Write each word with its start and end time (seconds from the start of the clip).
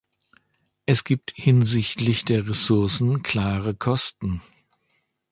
Es 0.87 1.03
gibt 1.03 1.31
hinsichtlich 1.35 2.25
der 2.25 2.47
Ressourcen 2.47 3.21
klare 3.21 3.75
Kosten. 3.75 4.41